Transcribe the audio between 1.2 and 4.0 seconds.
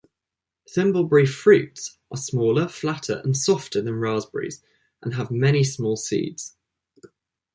fruits are smaller, flatter, and softer than